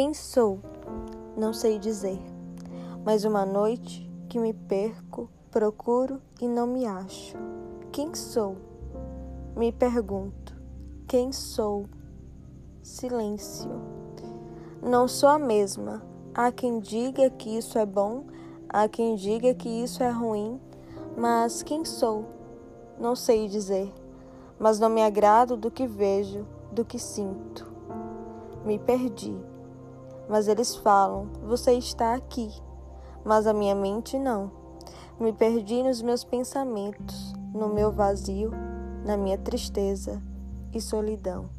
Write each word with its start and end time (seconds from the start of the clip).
Quem 0.00 0.14
sou? 0.14 0.60
Não 1.36 1.52
sei 1.52 1.76
dizer. 1.76 2.20
Mas 3.04 3.24
uma 3.24 3.44
noite 3.44 4.08
que 4.28 4.38
me 4.38 4.52
perco, 4.54 5.28
procuro 5.50 6.22
e 6.40 6.46
não 6.46 6.68
me 6.68 6.86
acho. 6.86 7.36
Quem 7.90 8.14
sou? 8.14 8.58
Me 9.56 9.72
pergunto. 9.72 10.56
Quem 11.08 11.32
sou? 11.32 11.86
Silêncio. 12.80 13.72
Não 14.80 15.08
sou 15.08 15.30
a 15.30 15.36
mesma. 15.36 16.00
Há 16.32 16.52
quem 16.52 16.78
diga 16.78 17.28
que 17.30 17.58
isso 17.58 17.76
é 17.76 17.84
bom, 17.84 18.26
há 18.68 18.86
quem 18.86 19.16
diga 19.16 19.52
que 19.52 19.68
isso 19.68 20.00
é 20.00 20.10
ruim, 20.10 20.60
mas 21.16 21.64
quem 21.64 21.84
sou? 21.84 22.24
Não 23.00 23.16
sei 23.16 23.48
dizer. 23.48 23.92
Mas 24.60 24.78
não 24.78 24.90
me 24.90 25.02
agrado 25.02 25.56
do 25.56 25.72
que 25.72 25.88
vejo, 25.88 26.46
do 26.70 26.84
que 26.84 27.00
sinto. 27.00 27.66
Me 28.64 28.78
perdi 28.78 29.57
mas 30.28 30.48
eles 30.48 30.76
falam: 30.76 31.28
Você 31.44 31.72
está 31.72 32.14
aqui. 32.14 32.50
Mas 33.24 33.46
a 33.46 33.52
minha 33.52 33.74
mente 33.74 34.18
não. 34.18 34.50
Me 35.18 35.32
perdi 35.32 35.82
nos 35.82 36.00
meus 36.00 36.22
pensamentos, 36.22 37.32
no 37.52 37.68
meu 37.68 37.90
vazio, 37.90 38.52
na 39.04 39.16
minha 39.16 39.36
tristeza 39.36 40.22
e 40.72 40.80
solidão. 40.80 41.50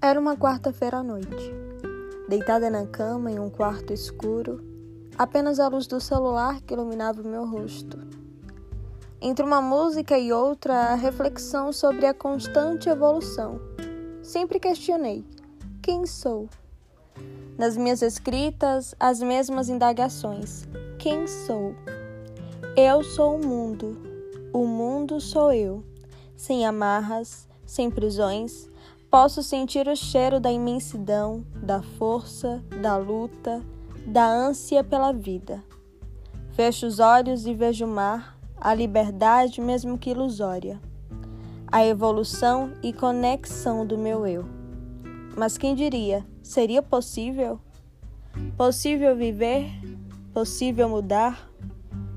Era 0.00 0.20
uma 0.20 0.36
quarta-feira 0.36 0.98
à 0.98 1.02
noite. 1.02 1.52
Deitada 2.28 2.70
na 2.70 2.86
cama 2.86 3.30
em 3.30 3.38
um 3.38 3.50
quarto 3.50 3.92
escuro, 3.92 4.75
apenas 5.18 5.58
a 5.58 5.68
luz 5.68 5.86
do 5.86 6.00
celular 6.00 6.60
que 6.60 6.74
iluminava 6.74 7.22
o 7.22 7.26
meu 7.26 7.46
rosto. 7.46 7.98
Entre 9.20 9.44
uma 9.44 9.62
música 9.62 10.18
e 10.18 10.32
outra, 10.32 10.74
a 10.74 10.94
reflexão 10.94 11.72
sobre 11.72 12.06
a 12.06 12.14
constante 12.14 12.88
evolução. 12.88 13.60
Sempre 14.22 14.60
questionei: 14.60 15.24
quem 15.82 16.04
sou? 16.06 16.48
Nas 17.56 17.76
minhas 17.76 18.02
escritas, 18.02 18.94
as 19.00 19.20
mesmas 19.20 19.68
indagações: 19.68 20.68
quem 20.98 21.26
sou? 21.26 21.74
Eu 22.76 23.02
sou 23.02 23.36
o 23.36 23.44
mundo, 23.44 23.96
o 24.52 24.66
mundo 24.66 25.20
sou 25.20 25.52
eu. 25.52 25.82
Sem 26.36 26.66
amarras, 26.66 27.48
sem 27.64 27.90
prisões, 27.90 28.68
posso 29.10 29.42
sentir 29.42 29.88
o 29.88 29.96
cheiro 29.96 30.38
da 30.38 30.52
imensidão, 30.52 31.42
da 31.62 31.80
força, 31.80 32.62
da 32.82 32.98
luta 32.98 33.64
da 34.06 34.24
ânsia 34.24 34.84
pela 34.84 35.12
vida. 35.12 35.64
Fecho 36.52 36.86
os 36.86 37.00
olhos 37.00 37.44
e 37.44 37.52
vejo 37.52 37.84
o 37.84 37.88
mar, 37.88 38.38
a 38.56 38.72
liberdade, 38.72 39.60
mesmo 39.60 39.98
que 39.98 40.10
ilusória, 40.10 40.80
a 41.70 41.84
evolução 41.84 42.72
e 42.82 42.92
conexão 42.92 43.84
do 43.84 43.98
meu 43.98 44.24
eu. 44.24 44.44
Mas 45.36 45.58
quem 45.58 45.74
diria, 45.74 46.24
seria 46.40 46.80
possível? 46.80 47.60
Possível 48.56 49.16
viver? 49.16 49.66
Possível 50.32 50.88
mudar? 50.88 51.50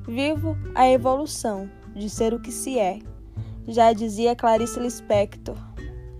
Vivo 0.07 0.55
a 0.75 0.87
evolução 0.87 1.69
de 1.95 2.09
ser 2.09 2.33
o 2.33 2.39
que 2.39 2.51
se 2.51 2.77
é. 2.77 2.99
Já 3.67 3.93
dizia 3.93 4.35
Clarice 4.35 4.79
Lispector: 4.79 5.57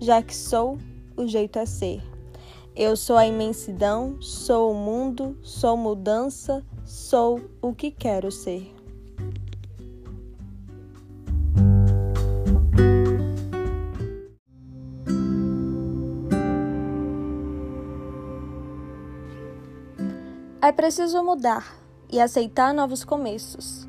já 0.00 0.20
que 0.20 0.34
sou, 0.34 0.78
o 1.16 1.26
jeito 1.26 1.58
é 1.58 1.66
ser. 1.66 2.09
Eu 2.74 2.96
sou 2.96 3.16
a 3.16 3.26
imensidão, 3.26 4.20
sou 4.22 4.70
o 4.70 4.74
mundo, 4.74 5.36
sou 5.42 5.76
mudança, 5.76 6.64
sou 6.84 7.40
o 7.60 7.74
que 7.74 7.90
quero 7.90 8.30
ser. 8.30 8.72
É 20.62 20.72
preciso 20.72 21.24
mudar 21.24 21.74
e 22.08 22.20
aceitar 22.20 22.72
novos 22.72 23.04
começos. 23.04 23.88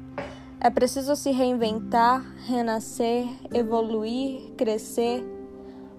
É 0.59 0.69
preciso 0.69 1.15
se 1.15 1.29
reinventar, 1.29 2.23
renascer, 2.47 3.27
evoluir, 3.53 4.53
crescer. 4.57 5.23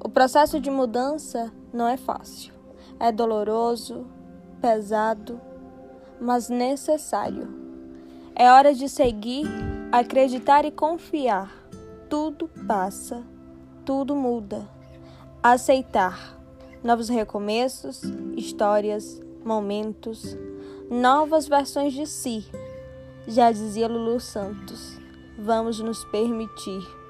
O 0.00 0.08
processo 0.08 0.58
de 0.58 0.70
mudança 0.70 1.52
não 1.72 1.86
é 1.86 1.96
fácil. 1.96 2.51
É 3.02 3.10
doloroso, 3.10 4.06
pesado, 4.60 5.40
mas 6.20 6.48
necessário. 6.48 7.48
É 8.32 8.48
hora 8.48 8.72
de 8.72 8.88
seguir, 8.88 9.44
acreditar 9.90 10.64
e 10.64 10.70
confiar. 10.70 11.52
Tudo 12.08 12.48
passa, 12.64 13.24
tudo 13.84 14.14
muda. 14.14 14.68
Aceitar 15.42 16.38
novos 16.80 17.08
recomeços, 17.08 18.02
histórias, 18.36 19.20
momentos, 19.44 20.38
novas 20.88 21.48
versões 21.48 21.92
de 21.94 22.06
si. 22.06 22.46
Já 23.26 23.50
dizia 23.50 23.88
Lulu 23.88 24.20
Santos. 24.20 24.96
Vamos 25.36 25.80
nos 25.80 26.04
permitir. 26.04 27.01